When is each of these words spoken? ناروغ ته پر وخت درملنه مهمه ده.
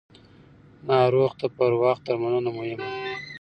ناروغ 0.87 1.31
ته 1.39 1.47
پر 1.55 1.71
وخت 1.81 2.01
درملنه 2.07 2.51
مهمه 2.57 2.87
ده. 2.91 2.99